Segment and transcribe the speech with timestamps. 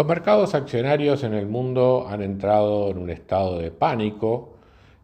[0.00, 4.54] Los mercados accionarios en el mundo han entrado en un estado de pánico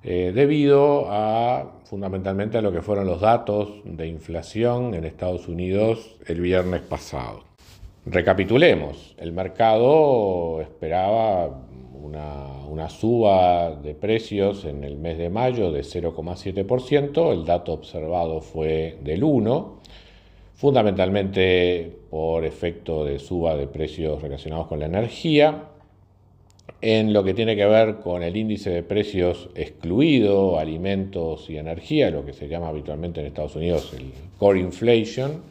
[0.03, 6.17] eh, debido a fundamentalmente a lo que fueron los datos de inflación en Estados Unidos
[6.25, 7.45] el viernes pasado.
[8.07, 11.61] Recapitulemos, el mercado esperaba
[11.93, 18.41] una, una suba de precios en el mes de mayo de 0,7%, el dato observado
[18.41, 19.77] fue del 1%,
[20.57, 25.69] fundamentalmente por efecto de suba de precios relacionados con la energía.
[26.81, 32.11] En lo que tiene que ver con el índice de precios excluido, alimentos y energía,
[32.11, 35.43] lo que se llama habitualmente en Estados Unidos el core inflation,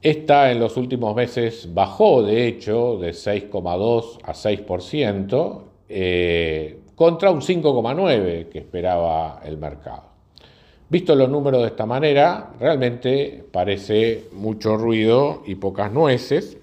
[0.00, 7.40] esta en los últimos meses bajó, de hecho, de 6,2 a 6%, eh, contra un
[7.40, 10.11] 5,9 que esperaba el mercado.
[10.92, 16.58] Visto los números de esta manera, realmente parece mucho ruido y pocas nueces,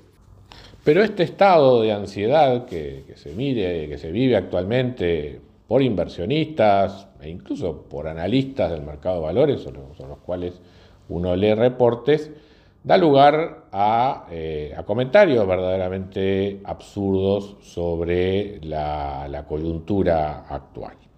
[0.83, 7.27] pero este estado de ansiedad que, se mire, que se vive actualmente por inversionistas e
[7.27, 10.61] incluso por analistas del mercado de valores, son los, cuales
[11.09, 12.29] uno lee reportes,
[12.83, 21.08] da lugar a, eh, comentarios verdaderamente absurdos sobre la coyuntura actual.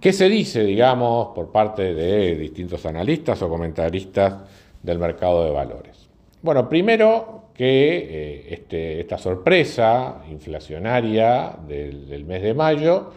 [0.00, 4.34] ¿Qué se dice, digamos, por parte de distintos analistas o comentaristas
[4.82, 6.08] del mercado de valores?
[6.42, 13.10] Bueno, primero que eh, este, esta sorpresa inflacionaria del, mes de mayo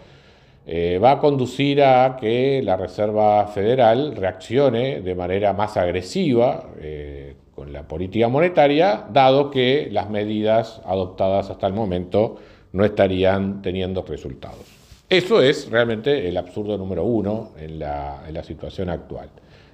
[0.66, 7.36] eh, va a conducir a que la Reserva Federal reaccione de manera más agresiva eh,
[7.54, 12.38] con la política monetaria, dado que las medidas adoptadas hasta el momento
[12.72, 14.79] no estarían teniendo resultados.
[15.10, 19.30] Eso es realmente el absurdo número uno en la, situación actual.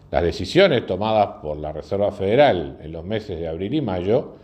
[0.10, 4.36] Las decisiones tomadas por la Reserva Federal en los meses de abril y mayo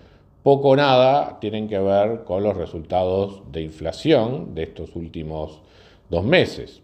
[0.43, 5.61] poco o nada tienen que ver con los resultados de inflación de estos últimos
[6.09, 6.81] dos meses.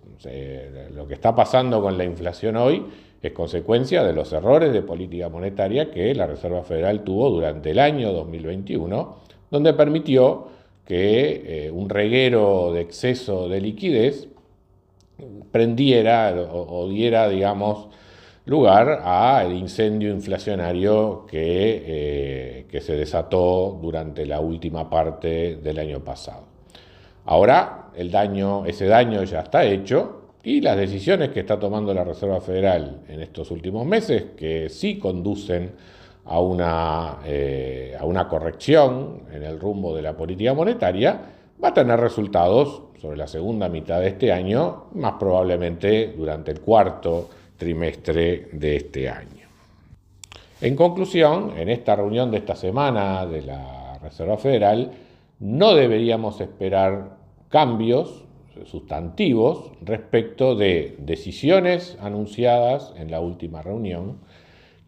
[0.95, 2.85] lo que está pasando con la inflación hoy
[3.21, 7.79] es consecuencia de los errores de política monetaria que la Reserva Federal tuvo durante el
[7.79, 9.17] año 2021,
[9.51, 10.47] donde permitió
[10.87, 14.29] que eh, un reguero de exceso de liquidez
[15.51, 17.87] prendiera o, diera, digamos,
[18.45, 25.99] lugar al incendio inflacionario que, eh, que, se desató durante la última parte del año
[25.99, 26.45] pasado.
[27.25, 32.05] Ahora el daño, ese daño ya está hecho y las decisiones que está tomando la
[32.05, 35.71] Reserva Federal en estos últimos meses, que sí conducen
[36.27, 41.21] a una, eh, a una corrección en el rumbo de la política monetaria,
[41.63, 46.61] va a tener resultados sobre la segunda mitad de este año, más probablemente durante el
[46.61, 49.47] cuarto trimestre de este año.
[50.59, 54.91] En conclusión, en esta reunión de esta semana de la Reserva Federal,
[55.39, 57.17] no deberíamos esperar
[57.49, 58.23] cambios
[58.65, 64.17] sustantivos respecto de decisiones anunciadas en la última reunión.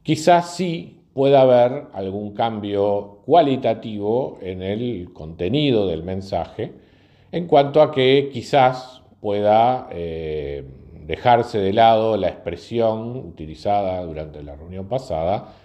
[0.01, 6.71] Quizás sí pueda haber algún cambio cualitativo en el contenido del mensaje,
[7.33, 10.63] en cuanto a que quizás pueda eh,
[11.05, 15.55] dejarse de lado la expresión utilizada durante la reunión pasada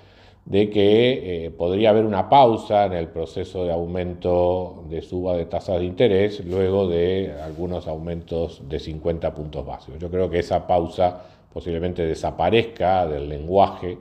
[0.44, 5.46] de que eh, podría haber una pausa en el proceso de aumento de suba de
[5.46, 10.00] tasas de interés luego de algunos aumentos de 50 puntos básicos.
[10.00, 11.22] Yo creo que esa pausa
[11.52, 13.98] posiblemente desaparezca del lenguaje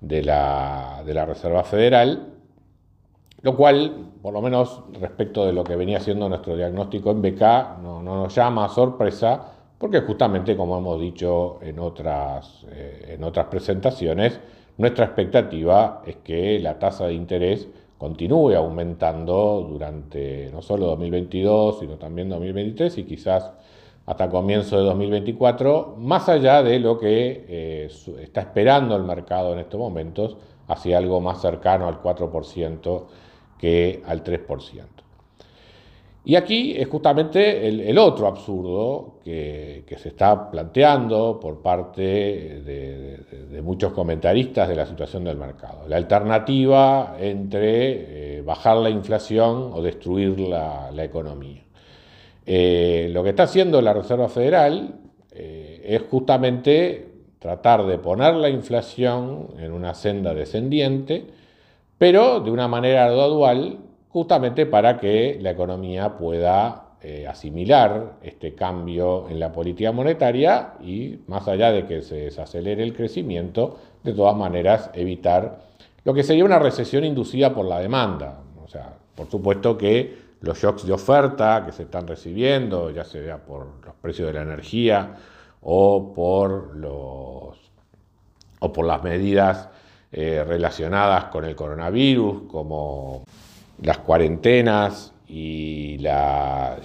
[0.00, 2.34] de la, Reserva Federal,
[3.42, 7.42] lo cual, por lo menos respecto de lo que venía siendo nuestro diagnóstico en BK,
[7.82, 13.46] no, nos llama a sorpresa, porque justamente, como hemos dicho en otras, eh, en otras
[13.46, 14.40] presentaciones,
[14.76, 17.68] nuestra expectativa es que la tasa de interés
[17.98, 23.52] continúe aumentando durante no solo 2022, sino también 2023 y quizás
[24.08, 27.90] hasta comienzo de 2024, más allá de lo que eh,
[28.22, 33.04] está esperando el mercado en estos momentos, hacia algo más cercano al 4%
[33.58, 34.86] que al 3%.
[36.24, 43.92] Y aquí es justamente el, otro absurdo que, se está planteando por parte de, muchos
[43.92, 45.86] comentaristas de la situación del mercado.
[45.86, 51.67] La alternativa entre eh, bajar la inflación o destruir la, economía.
[52.50, 54.94] Eh, lo que está haciendo la Reserva Federal
[55.32, 57.06] eh, es justamente
[57.38, 61.26] tratar de poner la inflación en una senda descendiente,
[61.98, 63.76] pero de una manera gradual
[64.08, 71.18] justamente para que la economía pueda eh, asimilar este cambio en la política monetaria y
[71.26, 75.58] más allá de que se desacelere el crecimiento, de todas maneras evitar
[76.02, 78.40] lo que sería una recesión inducida por la demanda.
[78.64, 83.38] O sea, por supuesto que los shocks de oferta que se están recibiendo, ya sea
[83.38, 85.16] por los precios de la energía
[85.62, 87.58] o por, los,
[88.60, 89.68] o por las medidas
[90.12, 93.24] eh, relacionadas con el coronavirus, como
[93.82, 96.80] las cuarentenas y, las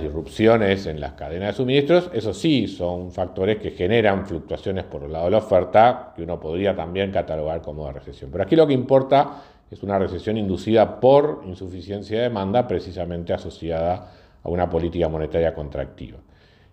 [0.00, 5.12] disrupciones en las cadenas de suministros, eso sí, son factores que generan fluctuaciones por el
[5.12, 8.30] lado de la oferta, que uno podría también catalogar como de recesión.
[8.30, 14.12] Pero aquí lo que importa es una recesión inducida por insuficiencia de demanda, precisamente asociada
[14.42, 16.18] a una política monetaria contractiva.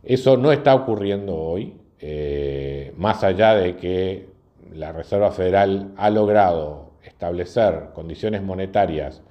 [0.04, 4.28] Eso no está ocurriendo hoy, eh, más allá de que
[4.74, 9.22] la Reserva Federal ha logrado establecer condiciones monetarias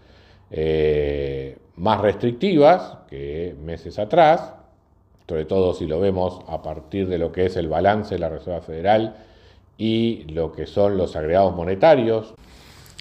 [0.51, 4.55] eh, más restrictivas que meses atrás,
[5.29, 8.29] sobre todo si lo vemos a partir de lo que es el balance de la
[8.29, 9.17] Reserva Federal
[9.79, 12.35] y lo que son los agregados monetarios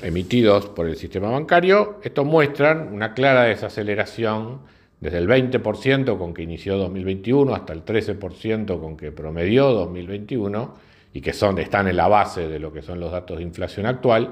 [0.03, 4.59] emitidos por el sistema bancario, estos muestran una clara desaceleración
[4.99, 10.73] desde el 20% con que inició 2021 hasta el 13% con que promedió 2021
[11.13, 13.85] y que son, están en la base de lo que son los datos de inflación
[13.85, 14.31] actual,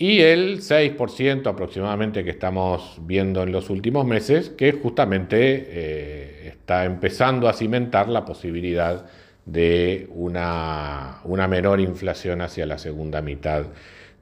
[0.00, 6.84] y el 6% aproximadamente que estamos viendo en los últimos meses, que justamente eh, está
[6.84, 9.06] empezando a cimentar la posibilidad
[9.44, 13.64] de una, menor inflación hacia la segunda mitad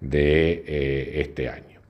[0.01, 1.81] de eh, este año.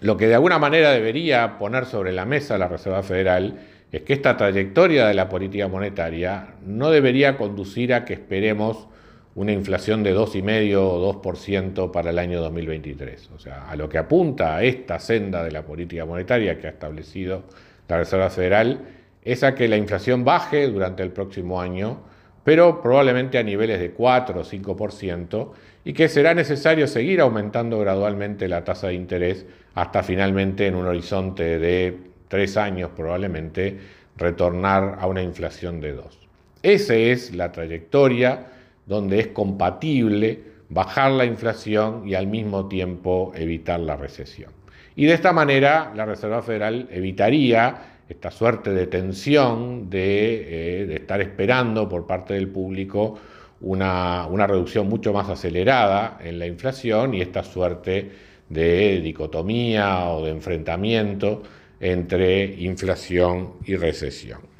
[0.00, 3.60] Lo que de alguna manera debería poner sobre la mesa la Reserva Federal
[3.92, 8.88] es que esta trayectoria de la política monetaria no debería conducir a que esperemos
[9.34, 13.30] una inflación de 2,5 o 2% para el año 2023.
[13.34, 17.44] O sea, a lo que apunta esta senda de la política monetaria que ha establecido
[17.88, 18.80] la Reserva Federal
[19.22, 22.00] es a que la inflación baje durante el próximo año,
[22.44, 25.50] pero probablemente a niveles de 4 o 5%,
[25.84, 30.86] y que será necesario seguir aumentando gradualmente la tasa de interés hasta finalmente en un
[30.86, 31.96] horizonte de
[32.28, 33.78] 3 años probablemente
[34.16, 36.18] retornar a una inflación de 2.
[36.62, 38.46] Esa es la trayectoria
[38.86, 44.52] donde es compatible bajar la inflación y al mismo tiempo evitar la recesión.
[44.96, 51.20] Y de esta manera la Reserva Federal evitaría esta suerte de tensión de, eh, estar
[51.20, 53.18] esperando por parte del público
[53.60, 58.10] una, una, reducción mucho más acelerada en la inflación y esta suerte
[58.48, 61.42] de dicotomía o de enfrentamiento
[61.80, 64.50] entre inflación y recesión.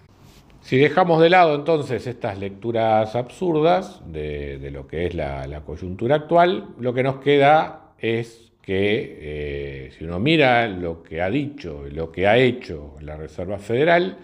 [0.62, 6.68] Si dejamos de lado entonces estas lecturas absurdas de, lo que es la, coyuntura actual,
[6.78, 11.90] lo que nos queda es que eh, si uno mira lo que ha dicho y
[11.90, 14.18] lo que ha hecho la Reserva Federal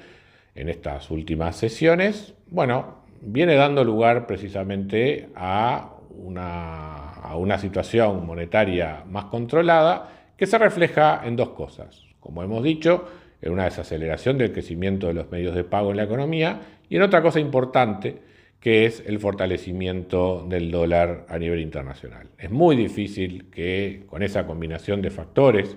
[0.55, 10.33] en estas últimas sesiones, bueno, viene dando lugar precisamente a una, situación monetaria más controlada
[10.37, 12.03] que se refleja en dos cosas.
[12.21, 13.09] Como hemos dicho,
[13.41, 17.03] en una desaceleración del crecimiento de los medios de pago en la economía y en
[17.03, 18.21] otra cosa importante
[18.61, 22.29] que es el fortalecimiento del dólar a nivel internacional.
[22.39, 25.77] Es muy difícil que con esa combinación de factores,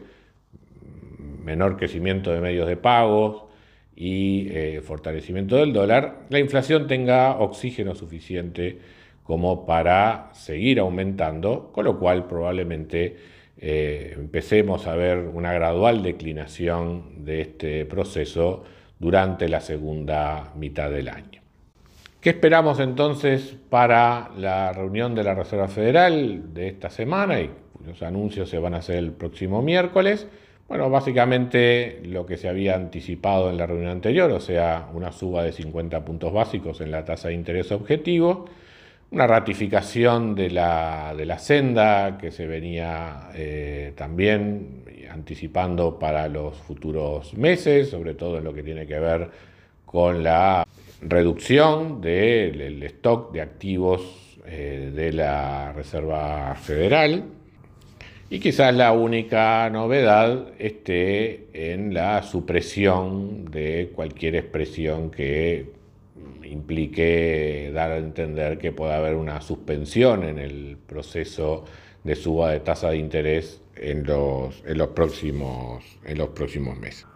[1.44, 3.49] menor crecimiento de medios de pago
[4.00, 8.80] y eh, fortalecimiento del dólar, la inflación tenga oxígeno suficiente
[9.24, 13.18] como para seguir aumentando, con lo cual probablemente
[13.58, 18.64] eh, empecemos a ver una gradual declinación de este proceso
[18.98, 21.42] durante la segunda mitad del año.
[22.22, 27.50] ¿Qué esperamos entonces para la reunión de la Reserva Federal de esta semana y
[27.86, 30.26] los anuncios se van a hacer el próximo miércoles?
[30.70, 35.44] Bueno, básicamente lo que se había anticipado en la reunión anterior, o sea, una suba
[35.44, 38.46] de 50 puntos básicos en la tasa de interés objetivo,
[39.10, 46.56] una ratificación de la, de la senda que se venía eh, también anticipando para los
[46.58, 49.28] futuros meses, sobre todo en lo que tiene que ver
[49.88, 50.68] con la
[51.02, 57.39] reducción del stock de activos eh, de la Reserva Federal.
[58.32, 65.72] Y quizás la única novedad esté en la supresión de cualquier expresión que
[66.44, 71.66] implique dar a entender que pueda haber una suspensión en el proceso
[72.04, 77.08] de suba de tasa de interés en los, en los, próximos, en los próximos meses.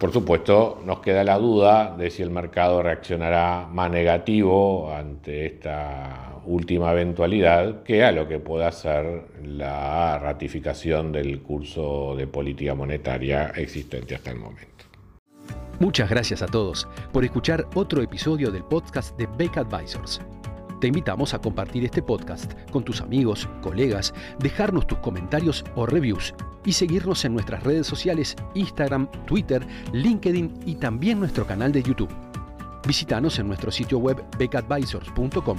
[0.00, 6.34] Por supuesto, nos queda la duda de si el mercado reaccionará más negativo ante esta
[6.50, 13.48] última eventualidad que a lo que pueda ser la ratificación del curso de política monetaria
[13.50, 14.66] existente hasta el momento.
[15.78, 20.20] Muchas gracias a todos por escuchar otro episodio del podcast de Beck Advisors.
[20.80, 26.34] Te invitamos a compartir este podcast con tus amigos, colegas, dejarnos tus comentarios o reviews
[26.64, 32.10] y seguirnos en nuestras redes sociales Instagram, Twitter, LinkedIn y también nuestro canal de YouTube.
[32.86, 35.58] Visítanos en nuestro sitio web becadvisors.com